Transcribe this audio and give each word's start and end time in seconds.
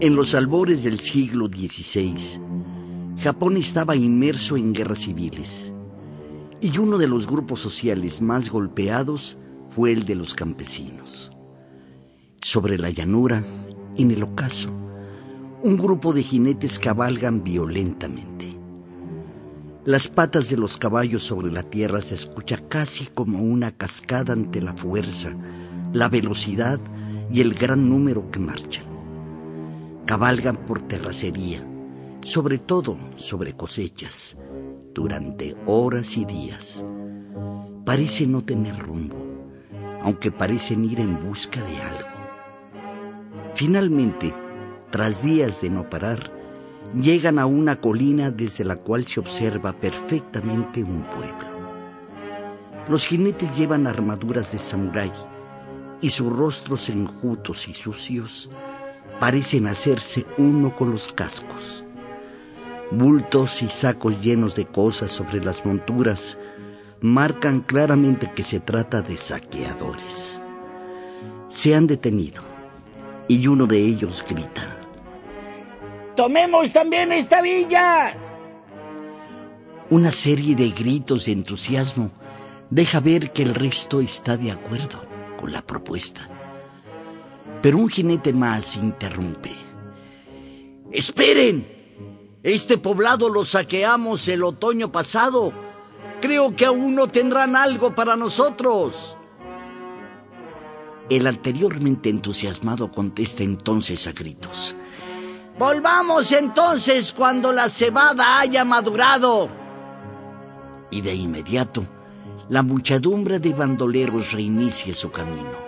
En 0.00 0.14
los 0.14 0.36
albores 0.36 0.84
del 0.84 1.00
siglo 1.00 1.48
XVI, 1.48 2.40
Japón 3.18 3.56
estaba 3.56 3.96
inmerso 3.96 4.56
en 4.56 4.72
guerras 4.72 5.00
civiles 5.00 5.72
y 6.60 6.78
uno 6.78 6.98
de 6.98 7.08
los 7.08 7.26
grupos 7.26 7.60
sociales 7.60 8.22
más 8.22 8.48
golpeados 8.48 9.36
fue 9.70 9.90
el 9.90 10.04
de 10.04 10.14
los 10.14 10.36
campesinos. 10.36 11.32
Sobre 12.40 12.78
la 12.78 12.90
llanura, 12.90 13.42
en 13.96 14.12
el 14.12 14.22
ocaso, 14.22 14.70
un 15.64 15.76
grupo 15.76 16.12
de 16.12 16.22
jinetes 16.22 16.78
cabalgan 16.78 17.42
violentamente. 17.42 18.56
Las 19.84 20.06
patas 20.06 20.48
de 20.48 20.58
los 20.58 20.76
caballos 20.76 21.24
sobre 21.24 21.50
la 21.50 21.64
tierra 21.64 22.00
se 22.02 22.14
escucha 22.14 22.68
casi 22.68 23.06
como 23.06 23.40
una 23.40 23.72
cascada 23.72 24.32
ante 24.32 24.62
la 24.62 24.74
fuerza, 24.74 25.36
la 25.92 26.08
velocidad 26.08 26.78
y 27.32 27.40
el 27.40 27.54
gran 27.54 27.88
número 27.88 28.30
que 28.30 28.38
marchan 28.38 28.87
cabalgan 30.08 30.56
por 30.56 30.80
terracería, 30.80 31.62
sobre 32.22 32.56
todo 32.56 32.96
sobre 33.18 33.52
cosechas, 33.52 34.38
durante 34.94 35.54
horas 35.66 36.16
y 36.16 36.24
días. 36.24 36.82
Parece 37.84 38.26
no 38.26 38.42
tener 38.42 38.78
rumbo, 38.78 39.18
aunque 40.00 40.30
parecen 40.30 40.86
ir 40.86 40.98
en 40.98 41.22
busca 41.22 41.62
de 41.62 41.76
algo. 41.82 42.08
Finalmente, 43.52 44.32
tras 44.90 45.22
días 45.22 45.60
de 45.60 45.68
no 45.68 45.90
parar, 45.90 46.32
llegan 46.94 47.38
a 47.38 47.44
una 47.44 47.78
colina 47.78 48.30
desde 48.30 48.64
la 48.64 48.76
cual 48.76 49.04
se 49.04 49.20
observa 49.20 49.74
perfectamente 49.74 50.82
un 50.84 51.02
pueblo. 51.02 51.48
Los 52.88 53.06
jinetes 53.06 53.54
llevan 53.58 53.86
armaduras 53.86 54.52
de 54.52 54.58
samurái 54.58 55.12
y 56.00 56.08
sus 56.08 56.34
rostros 56.34 56.88
enjutos 56.88 57.68
y 57.68 57.74
sucios 57.74 58.48
parecen 59.20 59.66
hacerse 59.66 60.24
uno 60.36 60.74
con 60.74 60.92
los 60.92 61.12
cascos. 61.12 61.84
Bultos 62.90 63.62
y 63.62 63.68
sacos 63.68 64.20
llenos 64.22 64.54
de 64.56 64.64
cosas 64.64 65.10
sobre 65.10 65.44
las 65.44 65.64
monturas 65.66 66.38
marcan 67.00 67.60
claramente 67.60 68.30
que 68.34 68.42
se 68.42 68.60
trata 68.60 69.02
de 69.02 69.16
saqueadores. 69.16 70.40
Se 71.48 71.74
han 71.74 71.86
detenido 71.86 72.42
y 73.28 73.46
uno 73.46 73.66
de 73.66 73.78
ellos 73.78 74.24
grita. 74.28 74.76
¡Tomemos 76.16 76.72
también 76.72 77.12
esta 77.12 77.42
villa! 77.42 78.16
Una 79.90 80.10
serie 80.10 80.56
de 80.56 80.70
gritos 80.70 81.26
de 81.26 81.32
entusiasmo 81.32 82.10
deja 82.70 83.00
ver 83.00 83.32
que 83.32 83.42
el 83.42 83.54
resto 83.54 84.00
está 84.00 84.36
de 84.36 84.50
acuerdo 84.50 85.02
con 85.38 85.52
la 85.52 85.62
propuesta. 85.62 86.28
Pero 87.62 87.78
un 87.78 87.88
jinete 87.88 88.32
más 88.32 88.76
interrumpe. 88.76 89.52
¡Esperen! 90.92 91.78
Este 92.42 92.78
poblado 92.78 93.28
lo 93.28 93.44
saqueamos 93.44 94.28
el 94.28 94.44
otoño 94.44 94.92
pasado. 94.92 95.52
Creo 96.20 96.54
que 96.54 96.66
aún 96.66 96.94
no 96.94 97.08
tendrán 97.08 97.56
algo 97.56 97.94
para 97.94 98.16
nosotros. 98.16 99.16
El 101.10 101.26
anteriormente 101.26 102.10
entusiasmado 102.10 102.92
contesta 102.92 103.42
entonces 103.42 104.06
a 104.06 104.12
gritos. 104.12 104.76
Volvamos 105.58 106.30
entonces 106.32 107.12
cuando 107.12 107.52
la 107.52 107.68
cebada 107.68 108.38
haya 108.38 108.64
madurado. 108.64 109.48
Y 110.90 111.00
de 111.00 111.14
inmediato, 111.14 111.82
la 112.48 112.62
muchedumbre 112.62 113.40
de 113.40 113.52
bandoleros 113.52 114.32
reinicia 114.32 114.94
su 114.94 115.10
camino 115.10 115.67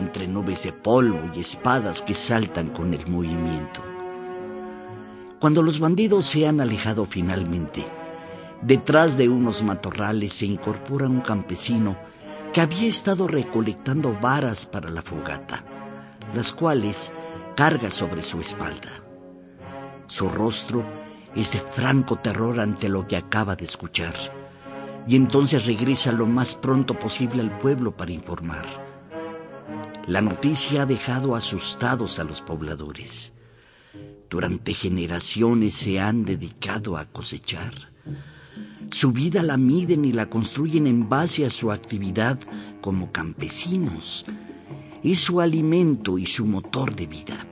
entre 0.00 0.26
nubes 0.26 0.64
de 0.64 0.72
polvo 0.72 1.30
y 1.32 1.38
espadas 1.38 2.02
que 2.02 2.14
saltan 2.14 2.70
con 2.70 2.92
el 2.92 3.06
movimiento. 3.06 3.80
Cuando 5.38 5.62
los 5.62 5.78
bandidos 5.78 6.26
se 6.26 6.46
han 6.46 6.60
alejado 6.60 7.06
finalmente, 7.06 7.86
detrás 8.62 9.16
de 9.16 9.28
unos 9.28 9.62
matorrales 9.62 10.32
se 10.32 10.46
incorpora 10.46 11.06
un 11.06 11.20
campesino 11.20 11.96
que 12.52 12.60
había 12.60 12.88
estado 12.88 13.28
recolectando 13.28 14.18
varas 14.20 14.66
para 14.66 14.90
la 14.90 15.02
fogata, 15.02 15.64
las 16.34 16.52
cuales 16.52 17.12
carga 17.54 17.90
sobre 17.90 18.22
su 18.22 18.40
espalda. 18.40 18.90
Su 20.08 20.28
rostro 20.28 20.84
es 21.34 21.52
de 21.52 21.58
franco 21.58 22.16
terror 22.16 22.58
ante 22.58 22.88
lo 22.88 23.06
que 23.06 23.16
acaba 23.16 23.54
de 23.54 23.64
escuchar, 23.64 24.14
y 25.06 25.16
entonces 25.16 25.66
regresa 25.66 26.12
lo 26.12 26.26
más 26.26 26.54
pronto 26.54 26.98
posible 26.98 27.40
al 27.40 27.56
pueblo 27.58 27.96
para 27.96 28.12
informar. 28.12 28.89
La 30.06 30.20
noticia 30.20 30.82
ha 30.82 30.86
dejado 30.86 31.36
asustados 31.36 32.18
a 32.18 32.24
los 32.24 32.40
pobladores. 32.40 33.32
Durante 34.28 34.74
generaciones 34.74 35.74
se 35.74 36.00
han 36.00 36.24
dedicado 36.24 36.96
a 36.96 37.04
cosechar. 37.04 37.74
Su 38.90 39.12
vida 39.12 39.42
la 39.42 39.56
miden 39.56 40.04
y 40.04 40.12
la 40.12 40.28
construyen 40.28 40.86
en 40.86 41.08
base 41.08 41.44
a 41.44 41.50
su 41.50 41.70
actividad 41.70 42.38
como 42.80 43.12
campesinos. 43.12 44.24
Es 45.04 45.18
su 45.20 45.40
alimento 45.40 46.18
y 46.18 46.26
su 46.26 46.46
motor 46.46 46.94
de 46.94 47.06
vida. 47.06 47.46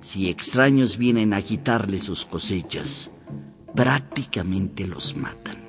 Si 0.00 0.28
extraños 0.28 0.96
vienen 0.96 1.34
a 1.34 1.42
quitarle 1.42 1.98
sus 1.98 2.24
cosechas, 2.24 3.10
prácticamente 3.74 4.86
los 4.86 5.16
matan 5.16 5.67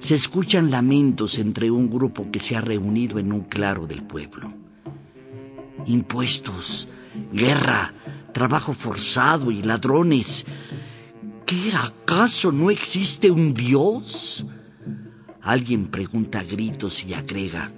se 0.00 0.14
escuchan 0.14 0.70
lamentos 0.70 1.38
entre 1.38 1.70
un 1.70 1.90
grupo 1.90 2.30
que 2.32 2.38
se 2.38 2.56
ha 2.56 2.62
reunido 2.62 3.18
en 3.18 3.32
un 3.32 3.42
claro 3.42 3.86
del 3.86 4.02
pueblo. 4.02 4.50
Impuestos, 5.86 6.88
guerra, 7.30 7.92
trabajo 8.32 8.72
forzado 8.72 9.50
y 9.50 9.62
ladrones. 9.62 10.46
¿Qué 11.44 11.72
acaso 11.74 12.50
no 12.50 12.70
existe 12.70 13.30
un 13.30 13.52
Dios? 13.52 14.46
Alguien 15.42 15.88
pregunta 15.88 16.40
a 16.40 16.44
gritos 16.44 17.04
y 17.04 17.12
agrega, 17.12 17.70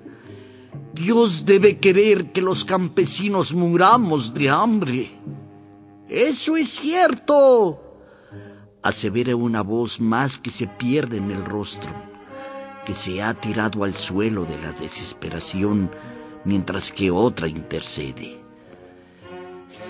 Dios 0.94 1.44
debe 1.44 1.78
querer 1.78 2.31
que 2.31 2.41
los 2.41 2.65
campesinos 2.65 3.53
muramos 3.53 4.32
de 4.32 4.49
hambre. 4.49 5.11
Eso 6.09 6.56
es 6.56 6.69
cierto, 6.69 7.99
asevera 8.81 9.34
una 9.34 9.62
voz 9.62 10.00
más 10.00 10.38
que 10.38 10.50
se 10.50 10.69
pierde 10.69 11.16
en 11.16 11.31
el 11.32 11.44
rostro 11.44 12.12
que 12.84 12.94
se 12.94 13.22
ha 13.22 13.34
tirado 13.34 13.84
al 13.84 13.94
suelo 13.94 14.44
de 14.44 14.59
la 14.59 14.72
desesperación 14.72 15.91
mientras 16.44 16.91
que 16.91 17.10
otra 17.10 17.48
intercede. 17.48 18.38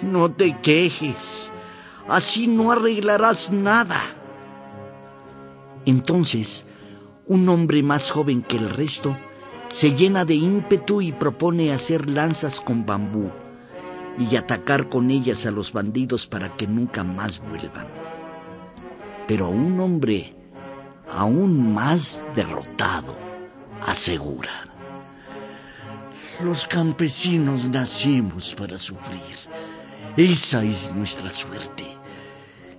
No 0.02 0.30
te 0.30 0.58
quejes, 0.60 1.50
así 2.08 2.46
no 2.46 2.72
arreglarás 2.72 3.50
nada. 3.50 4.00
Entonces, 5.86 6.64
un 7.26 7.48
hombre 7.48 7.82
más 7.82 8.10
joven 8.10 8.42
que 8.42 8.56
el 8.56 8.70
resto 8.70 9.16
se 9.68 9.94
llena 9.94 10.24
de 10.24 10.34
ímpetu 10.34 11.00
y 11.00 11.12
propone 11.12 11.72
hacer 11.72 12.10
lanzas 12.10 12.60
con 12.60 12.84
bambú 12.84 13.30
y 14.18 14.36
atacar 14.36 14.88
con 14.88 15.10
ellas 15.10 15.46
a 15.46 15.50
los 15.50 15.72
bandidos 15.72 16.26
para 16.26 16.54
que 16.56 16.66
nunca 16.66 17.04
más 17.04 17.40
vuelvan. 17.40 17.88
Pero 19.26 19.48
un 19.48 19.80
hombre 19.80 20.41
aún 21.12 21.72
más 21.72 22.24
derrotado, 22.34 23.16
asegura. 23.86 24.68
Los 26.42 26.66
campesinos 26.66 27.66
nacimos 27.68 28.54
para 28.54 28.78
sufrir. 28.78 29.36
Esa 30.16 30.64
es 30.64 30.90
nuestra 30.94 31.30
suerte. 31.30 31.84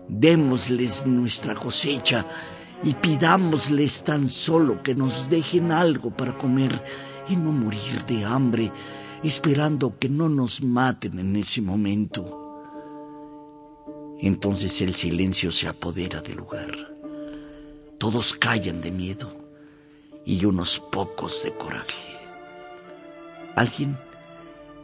Démosles 0.08 1.06
nuestra 1.06 1.56
cosecha 1.56 2.26
y 2.84 2.94
pidámosles 2.94 4.04
tan 4.04 4.28
solo 4.28 4.84
que 4.84 4.96
nos 4.96 5.30
dejen 5.30 5.72
algo 5.72 6.12
para 6.12 6.38
comer 6.38 6.84
y 7.30 7.36
no 7.36 7.52
morir 7.52 8.04
de 8.06 8.26
hambre, 8.26 8.72
esperando 9.24 9.98
que 9.98 10.10
no 10.10 10.28
nos 10.28 10.62
maten 10.62 11.20
en 11.20 11.36
ese 11.38 11.62
momento. 11.62 12.40
Entonces 14.20 14.82
el 14.82 14.94
silencio 14.96 15.52
se 15.52 15.68
apodera 15.70 16.22
del 16.22 16.38
lugar. 16.38 16.93
Todos 18.04 18.34
callan 18.34 18.82
de 18.82 18.92
miedo 18.92 19.32
y 20.26 20.44
unos 20.44 20.82
pocos 20.82 21.42
de 21.42 21.56
coraje. 21.56 22.20
Alguien 23.56 23.98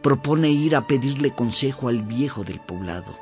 propone 0.00 0.48
ir 0.48 0.74
a 0.74 0.86
pedirle 0.86 1.34
consejo 1.34 1.88
al 1.88 2.00
viejo 2.00 2.44
del 2.44 2.60
poblado, 2.60 3.14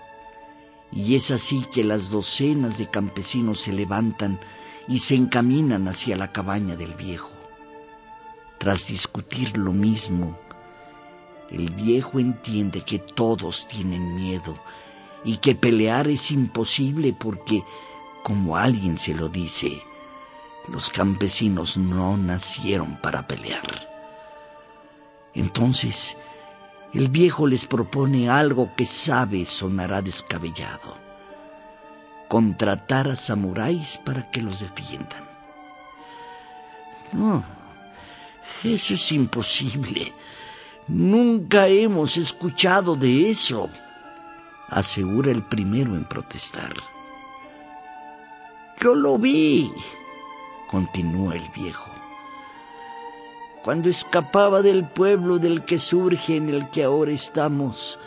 Y 0.93 1.17
es 1.17 1.33
así 1.33 1.67
que 1.75 1.83
las 1.83 2.11
docenas 2.11 2.79
de 2.79 2.89
campesinos 2.89 3.61
se 3.63 3.73
levantan 3.73 4.39
y 4.87 5.01
se 5.01 5.17
encaminan 5.17 5.89
hacia 5.89 6.17
la 6.17 6.31
cabaña 6.31 6.77
del 6.77 6.95
viejo. 6.95 7.33
Tras 8.59 8.87
discutir 8.87 9.59
lo 9.59 9.73
mismo, 9.73 10.39
el 11.51 11.71
viejo 11.71 12.21
entiende 12.21 12.83
que 12.83 13.01
todos 13.01 13.67
tienen 13.67 14.15
miedo 14.15 14.57
y 15.25 15.39
que 15.39 15.57
pelear 15.57 16.07
es 16.07 16.31
imposible 16.31 17.13
porque, 17.13 17.65
como 18.23 18.57
alguien 18.57 18.97
se 18.97 19.13
lo 19.13 19.29
dice, 19.29 19.83
los 20.71 20.91
campesinos 20.91 21.77
no 21.77 22.17
nacieron 22.17 22.97
para 22.97 23.27
pelear. 23.27 23.89
Entonces, 25.35 26.17
el 26.95 27.09
viejo 27.09 27.47
les 27.47 27.67
propone 27.67 28.31
algo 28.31 28.75
que 28.77 28.87
sabe 28.87 29.45
sonará 29.45 30.03
descabellado. 30.03 30.97
Contratar 32.29 33.09
a 33.09 33.17
samuráis 33.17 33.99
para 33.99 34.31
que 34.31 34.41
los 34.41 34.61
defiendan. 34.61 35.25
No, 37.13 37.45
eso 38.65 38.95
es 38.95 39.13
imposible. 39.13 40.13
Nunca 40.89 41.69
hemos 41.69 42.17
escuchado 42.17 42.97
de 42.97 43.31
eso, 43.31 43.69
asegura 44.69 45.31
el 45.31 45.43
primero 45.43 45.95
en 45.95 46.05
protestar. 46.05 46.75
Yo 48.81 48.95
lo 48.95 49.19
vi, 49.19 49.71
continúa 50.69 51.35
el 51.35 51.49
viejo 51.51 51.91
cuando 53.69 53.91
escapaba 53.91 54.63
del 54.63 54.87
pueblo 54.87 55.39
del 55.39 55.63
que 55.65 55.79
surge 55.79 56.37
en 56.37 56.49
el 56.49 56.71
que 56.71 56.85
ahora 56.85 57.13
estamos. 57.13 57.99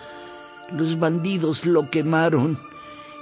Los 0.72 0.98
bandidos 0.98 1.68
lo 1.68 1.92
quemaron 1.92 2.60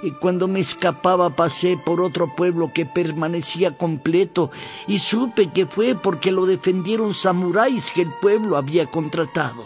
y 0.02 0.12
cuando 0.12 0.48
me 0.48 0.60
escapaba 0.60 1.36
pasé 1.36 1.76
por 1.76 2.00
otro 2.00 2.34
pueblo 2.34 2.72
que 2.72 2.86
permanecía 2.86 3.76
completo 3.76 4.50
y 4.86 5.00
supe 5.00 5.48
que 5.48 5.66
fue 5.66 5.94
porque 5.94 6.32
lo 6.32 6.46
defendieron 6.46 7.12
samuráis 7.12 7.90
que 7.90 8.02
el 8.02 8.12
pueblo 8.22 8.56
había 8.56 8.86
contratado. 8.86 9.64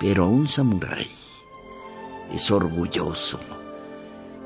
Pero 0.00 0.26
un 0.28 0.48
samurái 0.48 1.10
es 2.32 2.50
orgulloso 2.50 3.40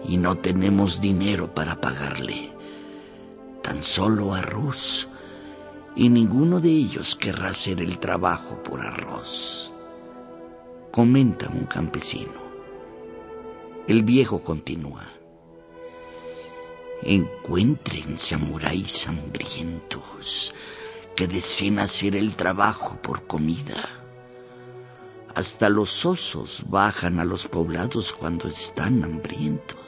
y 0.08 0.16
no 0.16 0.36
tenemos 0.38 1.00
dinero 1.00 1.54
para 1.54 1.80
pagarle. 1.80 2.51
Tan 3.62 3.82
solo 3.82 4.34
arroz 4.34 5.08
y 5.94 6.08
ninguno 6.08 6.60
de 6.60 6.70
ellos 6.70 7.14
querrá 7.14 7.48
hacer 7.48 7.80
el 7.80 7.98
trabajo 7.98 8.62
por 8.62 8.80
arroz. 8.80 9.72
Comenta 10.90 11.48
un 11.48 11.64
campesino. 11.66 12.42
El 13.86 14.02
viejo 14.02 14.42
continúa. 14.42 15.08
Encuentren 17.02 18.16
samuráis 18.16 19.08
hambrientos 19.08 20.54
que 21.16 21.26
deseen 21.26 21.78
hacer 21.78 22.16
el 22.16 22.36
trabajo 22.36 22.96
por 23.02 23.26
comida. 23.26 23.88
Hasta 25.34 25.68
los 25.68 26.04
osos 26.04 26.64
bajan 26.68 27.18
a 27.18 27.24
los 27.24 27.48
poblados 27.48 28.12
cuando 28.12 28.48
están 28.48 29.02
hambrientos. 29.02 29.81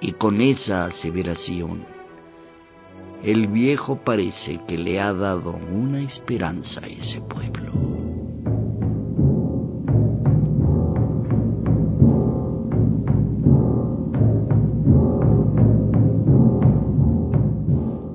Y 0.00 0.12
con 0.12 0.40
esa 0.40 0.84
aseveración, 0.84 1.84
el 3.22 3.48
viejo 3.48 3.96
parece 3.96 4.60
que 4.66 4.78
le 4.78 5.00
ha 5.00 5.12
dado 5.12 5.58
una 5.72 6.00
esperanza 6.00 6.80
a 6.84 6.86
ese 6.86 7.20
pueblo. 7.20 7.72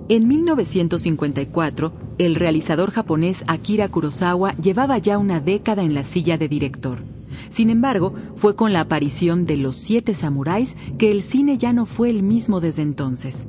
En 0.07 0.27
1954, 0.27 1.91
el 2.19 2.35
realizador 2.35 2.91
japonés 2.91 3.43
Akira 3.47 3.89
Kurosawa 3.89 4.55
llevaba 4.57 4.99
ya 4.99 5.17
una 5.17 5.39
década 5.39 5.83
en 5.83 5.95
la 5.95 6.03
silla 6.03 6.37
de 6.37 6.47
director. 6.47 7.12
Sin 7.49 7.69
embargo, 7.69 8.13
fue 8.35 8.55
con 8.55 8.73
la 8.73 8.81
aparición 8.81 9.45
de 9.45 9.57
Los 9.57 9.75
Siete 9.75 10.13
Samuráis 10.13 10.77
que 10.97 11.11
el 11.11 11.23
cine 11.23 11.57
ya 11.57 11.73
no 11.73 11.85
fue 11.85 12.09
el 12.09 12.23
mismo 12.23 12.59
desde 12.59 12.81
entonces. 12.81 13.47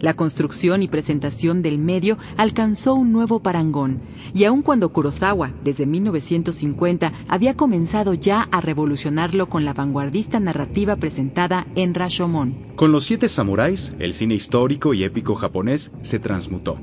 La 0.00 0.14
construcción 0.14 0.82
y 0.82 0.88
presentación 0.88 1.60
del 1.60 1.78
medio 1.78 2.16
alcanzó 2.38 2.94
un 2.94 3.12
nuevo 3.12 3.40
parangón, 3.40 4.00
y 4.32 4.44
aun 4.44 4.62
cuando 4.62 4.92
Kurosawa, 4.92 5.52
desde 5.62 5.84
1950, 5.84 7.12
había 7.28 7.54
comenzado 7.54 8.14
ya 8.14 8.48
a 8.50 8.62
revolucionarlo 8.62 9.50
con 9.50 9.66
la 9.66 9.74
vanguardista 9.74 10.40
narrativa 10.40 10.96
presentada 10.96 11.66
en 11.74 11.94
Rashomon. 11.94 12.72
Con 12.76 12.92
los 12.92 13.04
siete 13.04 13.28
samuráis, 13.28 13.92
el 13.98 14.14
cine 14.14 14.34
histórico 14.34 14.94
y 14.94 15.04
épico 15.04 15.34
japonés 15.34 15.92
se 16.00 16.18
transmutó. 16.18 16.78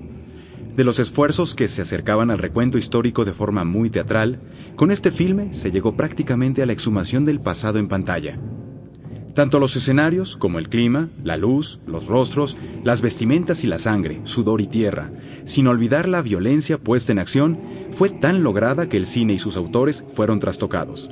De 0.78 0.84
los 0.84 1.00
esfuerzos 1.00 1.56
que 1.56 1.68
se 1.68 1.82
acercaban 1.82 2.30
al 2.30 2.38
recuento 2.38 2.78
histórico 2.78 3.26
de 3.26 3.34
forma 3.34 3.64
muy 3.64 3.90
teatral, 3.90 4.40
con 4.76 4.92
este 4.92 5.10
filme 5.10 5.52
se 5.52 5.72
llegó 5.72 5.98
prácticamente 5.98 6.62
a 6.62 6.68
la 6.68 6.74
exhumación 6.74 7.26
del 7.26 7.40
pasado 7.40 7.80
en 7.80 7.88
pantalla. 7.88 8.38
Tanto 9.34 9.60
los 9.60 9.76
escenarios 9.76 10.38
como 10.38 10.60
el 10.60 10.70
clima, 10.70 11.10
la 11.24 11.36
luz, 11.36 11.80
los 11.88 12.06
rostros, 12.06 12.58
las 12.84 13.02
vestimentas 13.02 13.64
y 13.64 13.68
la 13.68 13.80
sangre, 13.80 14.22
sudor 14.26 14.62
y 14.62 14.68
tierra, 14.68 15.10
sin 15.46 15.66
olvidar 15.66 16.08
la 16.08 16.22
violencia 16.22 16.78
puesta 16.78 17.12
en 17.12 17.18
acción, 17.18 17.60
fue 17.94 18.12
tan 18.12 18.44
lograda 18.44 18.88
que 18.88 18.98
el 18.98 19.08
cine 19.08 19.34
y 19.34 19.40
sus 19.40 19.58
autores 19.58 20.06
fueron 20.14 20.38
trastocados. 20.38 21.10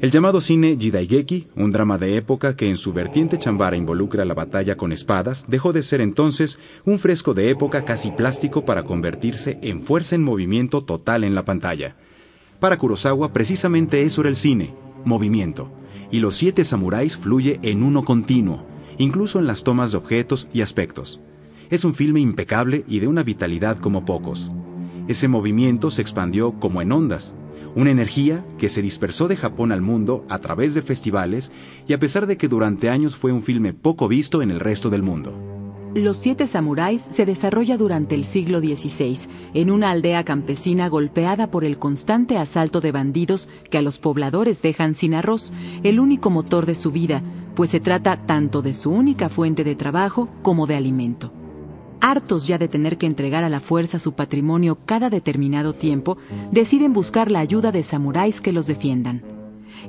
El 0.00 0.12
llamado 0.12 0.40
cine 0.40 0.76
Jidaigeki, 0.78 1.48
un 1.56 1.72
drama 1.72 1.98
de 1.98 2.16
época 2.16 2.54
que 2.54 2.68
en 2.68 2.76
su 2.76 2.92
vertiente 2.92 3.36
chambara 3.36 3.76
involucra 3.76 4.24
la 4.24 4.34
batalla 4.34 4.76
con 4.76 4.92
espadas, 4.92 5.46
dejó 5.48 5.72
de 5.72 5.82
ser 5.82 6.00
entonces 6.00 6.60
un 6.84 7.00
fresco 7.00 7.34
de 7.34 7.50
época 7.50 7.84
casi 7.84 8.12
plástico 8.12 8.64
para 8.64 8.84
convertirse 8.84 9.58
en 9.60 9.82
fuerza 9.82 10.14
en 10.14 10.22
movimiento 10.22 10.82
total 10.84 11.24
en 11.24 11.34
la 11.34 11.44
pantalla. 11.44 11.96
Para 12.60 12.78
Kurosawa 12.78 13.32
precisamente 13.32 14.02
eso 14.02 14.20
era 14.20 14.30
el 14.30 14.36
cine, 14.36 14.72
movimiento 15.04 15.68
y 16.10 16.20
Los 16.20 16.36
Siete 16.36 16.64
Samuráis 16.64 17.16
fluye 17.16 17.58
en 17.62 17.82
uno 17.82 18.04
continuo, 18.04 18.64
incluso 18.98 19.38
en 19.38 19.46
las 19.46 19.64
tomas 19.64 19.92
de 19.92 19.98
objetos 19.98 20.48
y 20.52 20.60
aspectos. 20.60 21.20
Es 21.70 21.84
un 21.84 21.94
filme 21.94 22.20
impecable 22.20 22.84
y 22.88 23.00
de 23.00 23.08
una 23.08 23.22
vitalidad 23.22 23.78
como 23.78 24.04
pocos. 24.04 24.50
Ese 25.06 25.28
movimiento 25.28 25.90
se 25.90 26.02
expandió 26.02 26.52
como 26.52 26.82
en 26.82 26.92
ondas, 26.92 27.34
una 27.74 27.90
energía 27.90 28.44
que 28.58 28.68
se 28.68 28.82
dispersó 28.82 29.28
de 29.28 29.36
Japón 29.36 29.72
al 29.72 29.82
mundo 29.82 30.24
a 30.28 30.38
través 30.38 30.74
de 30.74 30.82
festivales 30.82 31.52
y 31.86 31.92
a 31.92 31.98
pesar 31.98 32.26
de 32.26 32.36
que 32.36 32.48
durante 32.48 32.90
años 32.90 33.16
fue 33.16 33.32
un 33.32 33.42
filme 33.42 33.72
poco 33.72 34.08
visto 34.08 34.42
en 34.42 34.50
el 34.50 34.60
resto 34.60 34.90
del 34.90 35.02
mundo. 35.02 35.34
Los 35.94 36.18
Siete 36.18 36.46
Samuráis 36.46 37.00
se 37.00 37.24
desarrolla 37.24 37.78
durante 37.78 38.14
el 38.14 38.24
siglo 38.24 38.60
XVI, 38.60 39.18
en 39.54 39.70
una 39.70 39.90
aldea 39.90 40.22
campesina 40.22 40.88
golpeada 40.88 41.50
por 41.50 41.64
el 41.64 41.78
constante 41.78 42.36
asalto 42.36 42.80
de 42.80 42.92
bandidos 42.92 43.48
que 43.70 43.78
a 43.78 43.82
los 43.82 43.98
pobladores 43.98 44.60
dejan 44.60 44.94
sin 44.94 45.14
arroz, 45.14 45.52
el 45.82 45.98
único 45.98 46.28
motor 46.28 46.66
de 46.66 46.74
su 46.74 46.92
vida, 46.92 47.22
pues 47.54 47.70
se 47.70 47.80
trata 47.80 48.26
tanto 48.26 48.60
de 48.60 48.74
su 48.74 48.90
única 48.90 49.28
fuente 49.28 49.64
de 49.64 49.74
trabajo 49.74 50.28
como 50.42 50.66
de 50.66 50.76
alimento. 50.76 51.32
Hartos 52.00 52.46
ya 52.46 52.58
de 52.58 52.68
tener 52.68 52.98
que 52.98 53.06
entregar 53.06 53.44
a 53.44 53.48
la 53.48 53.60
fuerza 53.60 53.98
su 53.98 54.12
patrimonio 54.12 54.78
cada 54.84 55.10
determinado 55.10 55.74
tiempo, 55.74 56.18
deciden 56.52 56.92
buscar 56.92 57.30
la 57.30 57.40
ayuda 57.40 57.72
de 57.72 57.82
samuráis 57.82 58.40
que 58.40 58.52
los 58.52 58.66
defiendan. 58.66 59.22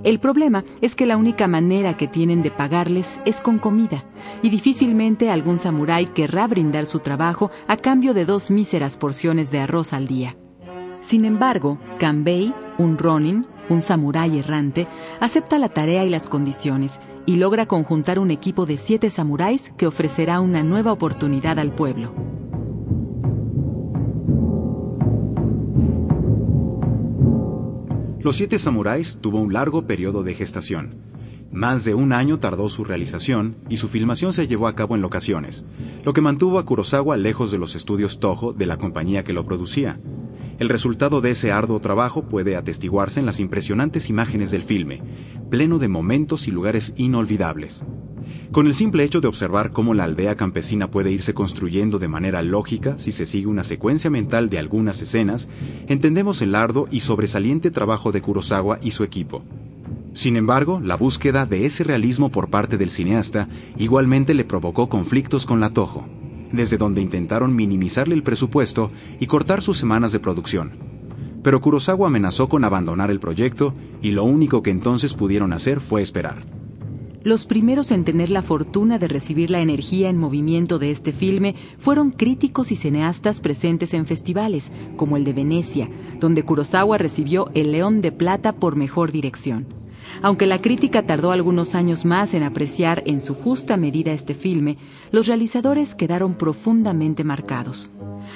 El 0.04 0.20
problema 0.20 0.64
es 0.82 0.96
que 0.96 1.06
la 1.06 1.18
única 1.18 1.48
manera 1.48 1.98
que 1.98 2.08
tienen 2.08 2.42
de 2.42 2.52
pagarles 2.52 3.20
es 3.26 3.42
con 3.42 3.60
comida, 3.60 4.06
y 4.42 4.50
difícilmente 4.50 5.30
algún 5.30 5.60
samurái 5.60 6.08
querrá 6.08 6.48
brindar 6.48 6.86
su 6.86 7.00
trabajo 7.00 7.52
a 7.68 7.78
cambio 7.78 8.14
de 8.14 8.26
dos 8.26 8.50
míseras 8.52 8.98
porciones 8.98 9.52
de 9.52 9.60
arroz 9.60 9.94
al 9.94 10.08
día. 10.08 10.38
Sin 11.02 11.26
embargo, 11.26 11.80
Kanbei, 11.98 12.54
un 12.78 12.98
ronin, 12.98 13.48
un 13.70 13.82
samurái 13.82 14.40
errante, 14.40 14.88
acepta 15.20 15.60
la 15.60 15.70
tarea 15.70 16.06
y 16.06 16.10
las 16.10 16.28
condiciones 16.28 17.00
y 17.30 17.36
logra 17.36 17.68
conjuntar 17.68 18.18
un 18.18 18.32
equipo 18.32 18.66
de 18.66 18.76
siete 18.76 19.12
samuráis 19.12 19.72
que 19.78 19.86
ofrecerá 19.86 20.40
una 20.40 20.64
nueva 20.64 20.92
oportunidad 20.92 21.60
al 21.60 21.72
pueblo. 21.72 22.12
Los 28.20 28.36
Siete 28.36 28.58
Samuráis 28.58 29.20
tuvo 29.22 29.40
un 29.40 29.54
largo 29.54 29.86
periodo 29.86 30.24
de 30.24 30.34
gestación. 30.34 30.96
Más 31.52 31.86
de 31.86 31.94
un 31.94 32.14
año 32.14 32.40
tardó 32.40 32.68
su 32.68 32.84
realización 32.84 33.58
y 33.70 33.78
su 33.78 33.90
filmación 33.90 34.34
se 34.34 34.48
llevó 34.48 34.68
a 34.68 34.74
cabo 34.74 34.96
en 34.96 35.04
locaciones, 35.04 35.66
lo 36.04 36.14
que 36.14 36.22
mantuvo 36.22 36.58
a 36.58 36.66
Kurosawa 36.66 37.16
lejos 37.16 37.52
de 37.52 37.60
los 37.60 37.76
estudios 37.76 38.20
Toho 38.20 38.54
de 38.54 38.66
la 38.66 38.78
compañía 38.78 39.24
que 39.24 39.34
lo 39.34 39.46
producía. 39.46 40.00
El 40.60 40.68
resultado 40.68 41.22
de 41.22 41.32
ese 41.32 41.54
arduo 41.54 41.80
trabajo 41.80 42.24
puede 42.24 42.58
atestiguarse 42.58 43.22
en 43.22 43.26
las 43.26 43.40
impresionantes 43.40 44.10
imágenes 44.10 44.52
del 44.52 44.64
filme, 44.64 45.02
pleno 45.50 45.80
de 45.80 45.88
momentos 45.88 46.50
y 46.50 46.52
lugares 46.52 46.92
inolvidables. 46.98 47.86
Con 48.52 48.68
el 48.68 48.74
simple 48.74 49.06
hecho 49.06 49.22
de 49.22 49.30
observar 49.30 49.72
cómo 49.72 49.94
la 49.94 50.04
aldea 50.04 50.36
campesina 50.36 50.92
puede 50.92 51.14
irse 51.14 51.34
construyendo 51.34 51.98
de 51.98 52.10
manera 52.10 52.42
lógica 52.42 52.98
si 52.98 53.14
se 53.14 53.26
sigue 53.26 53.48
una 53.48 53.64
secuencia 53.64 54.10
mental 54.10 54.50
de 54.50 54.60
algunas 54.60 55.02
escenas, 55.02 55.48
entendemos 55.88 56.42
el 56.42 56.54
arduo 56.54 56.88
y 56.92 57.00
sobresaliente 57.00 57.72
trabajo 57.72 58.12
de 58.12 58.22
Kurosawa 58.22 58.80
y 58.82 58.92
su 58.92 59.06
equipo. 59.06 59.46
Sin 60.12 60.36
embargo, 60.36 60.82
la 60.84 60.98
búsqueda 60.98 61.46
de 61.46 61.68
ese 61.68 61.86
realismo 61.86 62.32
por 62.32 62.50
parte 62.50 62.78
del 62.78 62.92
cineasta 62.92 63.48
igualmente 63.78 64.34
le 64.34 64.44
provocó 64.44 64.90
conflictos 64.90 65.46
con 65.46 65.62
la 65.62 65.70
Toho, 65.70 66.06
desde 66.52 66.78
donde 66.78 67.02
intentaron 67.02 67.56
minimizarle 67.56 68.16
el 68.16 68.24
presupuesto 68.24 68.92
y 69.20 69.28
cortar 69.28 69.62
sus 69.62 69.78
semanas 69.78 70.12
de 70.12 70.20
producción. 70.20 70.72
Pero 71.44 71.62
Kurosawa 71.62 72.08
amenazó 72.08 72.50
con 72.50 72.64
abandonar 72.64 73.12
el 73.12 73.20
proyecto 73.20 73.74
y 74.02 74.12
lo 74.12 74.24
único 74.24 74.62
que 74.62 74.72
entonces 74.72 75.14
pudieron 75.14 75.54
hacer 75.54 75.80
fue 75.80 76.02
esperar. 76.02 76.40
Los 77.24 77.46
primeros 77.46 77.92
en 77.92 78.06
tener 78.06 78.30
la 78.30 78.42
fortuna 78.42 78.98
de 78.98 79.10
recibir 79.10 79.50
la 79.50 79.60
energía 79.60 80.10
en 80.10 80.18
movimiento 80.18 80.80
de 80.80 80.92
este 80.92 81.12
filme 81.12 81.56
fueron 81.78 82.12
críticos 82.12 82.72
y 82.72 82.78
cineastas 82.78 83.42
presentes 83.42 83.94
en 83.94 84.06
festivales, 84.06 84.72
como 84.96 85.18
el 85.18 85.26
de 85.26 85.34
Venecia, 85.34 85.90
donde 86.20 86.44
Kurosawa 86.44 86.98
recibió 86.98 87.50
el 87.54 87.74
León 87.74 88.02
de 88.02 88.14
Plata 88.14 88.54
por 88.54 88.78
mejor 88.78 89.12
dirección. 89.12 89.79
Aunque 90.22 90.46
la 90.46 90.60
crítica 90.60 91.06
tardó 91.06 91.32
algunos 91.32 91.76
años 91.76 92.06
más 92.06 92.34
en 92.34 92.44
apreciar 92.44 93.04
en 93.06 93.22
su 93.22 93.36
justa 93.36 93.78
medida 93.78 94.12
este 94.12 94.34
filme, 94.34 94.78
los 95.12 95.28
realizadores 95.28 95.96
quedaron 95.96 96.36
profundamente 96.36 97.24
marcados. 97.24 97.92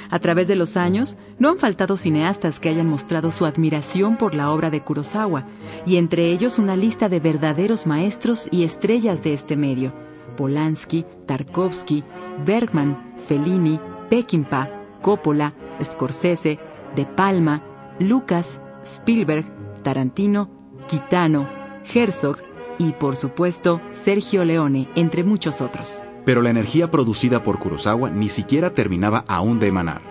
A 0.09 0.19
través 0.19 0.47
de 0.47 0.55
los 0.55 0.77
años, 0.77 1.17
no 1.39 1.49
han 1.49 1.57
faltado 1.57 1.97
cineastas 1.97 2.59
que 2.59 2.69
hayan 2.69 2.87
mostrado 2.87 3.31
su 3.31 3.45
admiración 3.45 4.17
por 4.17 4.33
la 4.33 4.51
obra 4.51 4.69
de 4.69 4.81
Kurosawa, 4.81 5.45
y 5.85 5.97
entre 5.97 6.27
ellos 6.31 6.57
una 6.57 6.75
lista 6.75 7.09
de 7.09 7.19
verdaderos 7.19 7.85
maestros 7.85 8.47
y 8.51 8.63
estrellas 8.63 9.23
de 9.23 9.33
este 9.33 9.55
medio: 9.55 9.93
Polanski, 10.37 11.05
Tarkovsky, 11.25 12.03
Bergman, 12.45 13.13
Fellini, 13.17 13.79
Peckinpah, 14.09 14.69
Coppola, 15.01 15.53
Scorsese, 15.83 16.59
De 16.95 17.05
Palma, 17.05 17.61
Lucas, 17.99 18.61
Spielberg, 18.83 19.45
Tarantino, 19.83 20.49
Kitano, 20.87 21.47
Herzog 21.91 22.37
y, 22.77 22.93
por 22.93 23.15
supuesto, 23.15 23.81
Sergio 23.91 24.45
Leone, 24.45 24.89
entre 24.95 25.23
muchos 25.23 25.61
otros. 25.61 26.03
Pero 26.25 26.41
la 26.41 26.49
energía 26.49 26.89
producida 26.89 27.43
por 27.43 27.59
Kurosawa 27.59 28.09
ni 28.09 28.29
siquiera 28.29 28.69
terminaba 28.69 29.25
aún 29.27 29.59
de 29.59 29.67
emanar. 29.67 30.01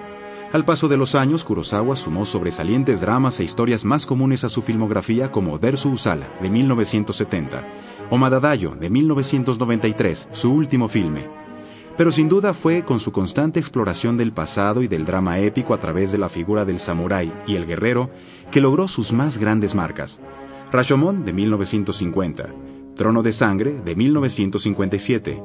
Al 0.53 0.67
paso 0.67 0.87
de 0.87 0.99
los 0.99 1.15
años, 1.15 1.45
Kurosawa 1.45 1.97
sumó 1.97 2.27
sobresalientes 2.27 3.01
dramas 3.01 3.41
e 3.41 3.45
historias 3.45 3.87
más 3.87 4.05
comunes 4.05 4.45
a 4.45 4.51
su 4.51 4.61
filmografía 4.61 5.33
como 5.33 5.59
Dersu 5.59 5.91
Usala, 5.93 6.29
de 6.43 6.51
1970, 6.51 7.63
o 8.11 8.19
Madadayo, 8.19 8.75
de 8.79 8.91
1993, 8.91 10.29
su 10.31 10.53
último 10.53 10.89
filme. 10.89 11.27
Pero 11.97 12.13
sin 12.13 12.29
duda 12.29 12.53
fue 12.53 12.85
con 12.85 13.01
su 13.01 13.13
constante 13.13 13.61
exploración 13.61 14.19
del 14.19 14.33
pasado 14.33 14.83
y 14.83 14.89
del 14.89 15.07
drama 15.07 15.39
épico 15.39 15.73
a 15.73 15.79
través 15.79 16.13
de 16.13 16.19
la 16.19 16.29
figura 16.29 16.67
del 16.67 16.81
samurái 16.81 17.33
y 17.47 17.57
el 17.57 17.67
guerrero 17.67 18.11
que 18.51 18.61
logró 18.61 18.89
sus 18.89 19.15
más 19.15 19.39
grandes 19.39 19.75
marcas, 19.75 20.21
Rashomon 20.73 21.27
de 21.27 21.35
1950, 21.35 22.47
Trono 22.97 23.23
de 23.23 23.35
Sangre 23.35 23.73
de 23.85 23.95
1957, 23.95 25.43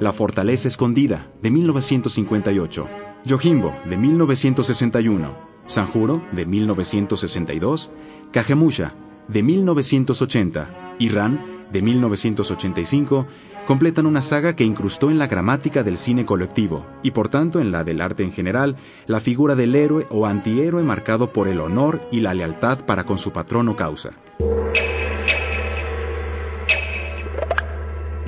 La 0.00 0.14
Fortaleza 0.14 0.68
Escondida 0.68 1.30
de 1.42 1.50
1958, 1.50 2.88
Yojimbo 3.26 3.74
de 3.84 3.98
1961, 3.98 5.36
Sanjuro 5.66 6.22
de 6.32 6.46
1962, 6.46 7.90
Kagemusha 8.32 8.94
de 9.28 9.42
1980 9.42 10.94
y 10.98 11.10
Ran 11.10 11.66
de 11.70 11.82
1985 11.82 13.26
completan 13.66 14.06
una 14.06 14.22
saga 14.22 14.56
que 14.56 14.64
incrustó 14.64 15.10
en 15.10 15.18
la 15.18 15.26
gramática 15.26 15.82
del 15.82 15.98
cine 15.98 16.24
colectivo 16.24 16.86
y 17.02 17.10
por 17.10 17.28
tanto 17.28 17.60
en 17.60 17.70
la 17.70 17.84
del 17.84 18.00
arte 18.00 18.22
en 18.22 18.32
general 18.32 18.76
la 19.06 19.20
figura 19.20 19.56
del 19.56 19.74
héroe 19.74 20.06
o 20.08 20.24
antihéroe 20.24 20.82
marcado 20.82 21.34
por 21.34 21.48
el 21.48 21.60
honor 21.60 22.00
y 22.10 22.20
la 22.20 22.32
lealtad 22.32 22.86
para 22.86 23.04
con 23.04 23.18
su 23.18 23.30
patrón 23.30 23.68
o 23.68 23.76
causa. 23.76 24.12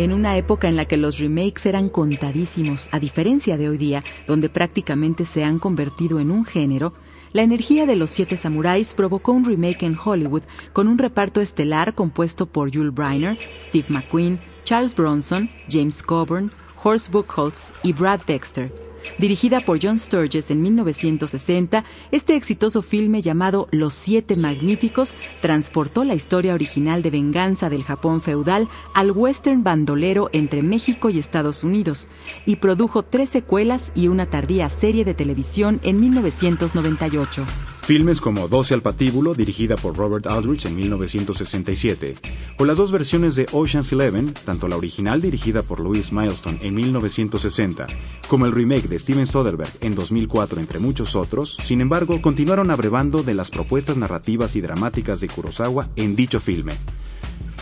En 0.02 0.12
una 0.12 0.37
época 0.37 0.66
en 0.66 0.75
la 0.75 0.85
que 0.85 0.97
los 0.97 1.21
remakes 1.21 1.64
eran 1.64 1.88
contadísimos, 1.88 2.88
a 2.90 2.99
diferencia 2.99 3.56
de 3.56 3.68
hoy 3.68 3.78
día, 3.78 4.02
donde 4.26 4.49
prácticamente 4.49 5.25
se 5.25 5.44
han 5.44 5.61
convertido 5.61 6.18
en 6.18 6.32
un 6.32 6.44
género, 6.44 6.92
la 7.32 7.42
energía 7.42 7.87
de 7.87 7.94
los 7.94 8.11
siete 8.11 8.37
samuráis 8.37 8.94
provocó 8.94 9.30
un 9.30 9.44
remake 9.44 9.85
en 9.85 9.97
Hollywood 9.97 10.42
con 10.73 10.88
un 10.88 10.99
reparto 10.99 11.40
estelar 11.40 11.94
compuesto 11.94 12.47
por 12.47 12.75
Jules 12.75 12.92
Briner, 12.92 13.37
Steve 13.61 13.87
McQueen, 13.90 14.40
Charles 14.64 14.97
Bronson, 14.97 15.49
James 15.71 16.02
Coburn, 16.02 16.50
Horst 16.82 17.12
Buchholz 17.12 17.73
y 17.85 17.92
Brad 17.92 18.23
Dexter. 18.26 18.81
Dirigida 19.18 19.61
por 19.61 19.78
John 19.82 19.99
Sturges 19.99 20.50
en 20.50 20.62
1960, 20.62 21.85
este 22.11 22.37
exitoso 22.37 22.82
filme 22.82 23.23
llamado 23.23 23.68
Los 23.71 23.94
Siete 23.94 24.37
Magníficos 24.37 25.14
transportó 25.40 26.04
la 26.04 26.14
historia 26.14 26.54
original 26.54 27.02
de 27.02 27.11
venganza 27.11 27.68
del 27.68 27.85
Japón 27.85 28.21
feudal 28.21 28.68
al 28.94 29.11
western 29.11 29.62
bandolero 29.62 30.30
entre 30.32 30.62
México 30.62 31.11
y 31.11 31.18
Estados 31.18 31.64
Unidos 31.64 32.09
y 32.47 32.56
produjo 32.56 33.02
tres 33.02 33.30
secuelas 33.30 33.92
y 33.94 34.09
una 34.09 34.26
tardía 34.26 34.68
serie 34.68 35.04
de 35.04 35.14
televisión 35.14 35.80
en 35.82 36.00
1998. 36.00 37.44
Filmes 37.92 38.22
como 38.22 38.49
12 38.49 38.72
al 38.72 38.80
patíbulo, 38.80 39.34
dirigida 39.34 39.76
por 39.76 39.94
Robert 39.94 40.26
Aldrich 40.26 40.64
en 40.64 40.76
1967, 40.76 42.14
o 42.56 42.64
las 42.64 42.78
dos 42.78 42.90
versiones 42.90 43.34
de 43.34 43.46
Ocean's 43.52 43.92
Eleven, 43.92 44.32
tanto 44.32 44.66
la 44.66 44.78
original 44.78 45.20
dirigida 45.20 45.62
por 45.62 45.78
Louis 45.78 46.11
Milestone 46.11 46.58
en 46.62 46.75
1960, 46.75 47.87
como 48.28 48.46
el 48.46 48.52
remake 48.52 48.88
de 48.88 48.99
Steven 48.99 49.26
Soderbergh 49.26 49.70
en 49.82 49.94
2004, 49.94 50.58
entre 50.58 50.78
muchos 50.78 51.14
otros, 51.14 51.58
sin 51.62 51.82
embargo, 51.82 52.22
continuaron 52.22 52.70
abrevando 52.70 53.22
de 53.22 53.34
las 53.34 53.50
propuestas 53.50 53.99
narrativas 53.99 54.56
y 54.56 54.62
dramáticas 54.62 55.20
de 55.20 55.28
Kurosawa 55.28 55.90
en 55.94 56.16
dicho 56.16 56.40
filme. 56.40 56.72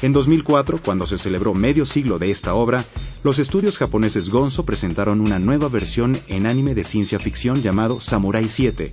En 0.00 0.12
2004, 0.12 0.78
cuando 0.80 1.08
se 1.08 1.18
celebró 1.18 1.54
medio 1.54 1.84
siglo 1.84 2.20
de 2.20 2.30
esta 2.30 2.54
obra, 2.54 2.84
los 3.25 3.40
estudios 3.40 3.78
japoneses 3.78 4.30
Gonzo 4.30 4.64
presentaron 4.64 5.20
una 5.20 5.40
nueva 5.40 5.68
versión 5.68 6.16
en 6.28 6.46
anime 6.46 6.76
de 6.76 6.84
ciencia 6.84 7.18
ficción 7.18 7.62
llamado 7.62 7.99
Samurai 7.99 8.49
7, 8.49 8.92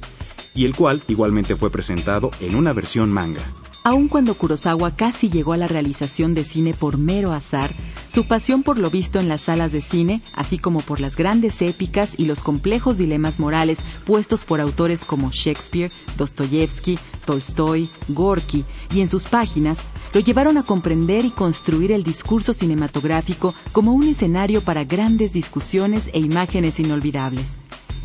y 0.57 0.65
el 0.65 0.75
cual 0.75 1.01
igualmente 1.07 1.55
fue 1.55 1.69
presentado 1.69 2.31
en 2.41 2.55
una 2.55 2.73
versión 2.73 3.13
manga. 3.13 3.43
Aun 3.83 4.09
cuando 4.09 4.33
Kurosawa 4.33 4.95
casi 4.95 5.29
llegó 5.29 5.53
a 5.53 5.57
la 5.57 5.67
realización 5.67 6.33
de 6.33 6.43
cine 6.43 6.73
por 6.73 6.97
mero 6.97 7.31
azar, 7.31 7.73
su 8.09 8.27
pasión 8.27 8.63
por 8.63 8.77
lo 8.77 8.89
visto 8.89 9.19
en 9.19 9.29
las 9.29 9.41
salas 9.41 9.71
de 9.71 9.79
cine, 9.79 10.21
así 10.33 10.57
como 10.57 10.81
por 10.81 10.99
las 10.99 11.15
grandes 11.15 11.61
épicas 11.61 12.11
y 12.17 12.25
los 12.25 12.41
complejos 12.41 12.97
dilemas 12.97 13.39
morales 13.39 13.79
puestos 14.05 14.43
por 14.43 14.59
autores 14.59 15.05
como 15.05 15.31
Shakespeare, 15.31 15.91
Dostoyevsky, 16.17 16.99
Tolstoy, 17.25 17.87
Gorky 18.09 18.65
y 18.93 18.99
en 18.99 19.07
sus 19.07 19.23
páginas, 19.23 19.83
lo 20.13 20.19
llevaron 20.19 20.57
a 20.57 20.63
comprender 20.63 21.23
y 21.23 21.29
construir 21.29 21.93
el 21.93 22.03
discurso 22.03 22.51
cinematográfico 22.51 23.53
como 23.71 23.93
un 23.93 24.03
escenario 24.03 24.61
para 24.61 24.83
grandes 24.83 25.31
discusiones 25.31 26.09
e 26.13 26.19
imágenes 26.19 26.79
inolvidables. 26.81 27.59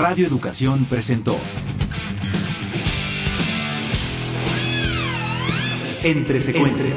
Radio 0.00 0.26
Educación 0.26 0.86
presentó 0.86 1.36
Entre 6.02 6.40
secuencias. 6.40 6.94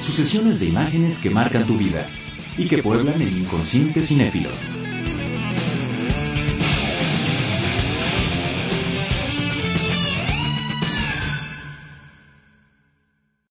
Sucesiones 0.00 0.60
de 0.60 0.66
imágenes 0.66 1.20
que 1.20 1.28
marcan 1.28 1.66
tu 1.66 1.76
vida 1.76 2.08
y 2.56 2.64
que 2.64 2.82
pueblan 2.82 3.20
el 3.20 3.36
inconsciente 3.36 4.00
cinéfilo. 4.00 4.48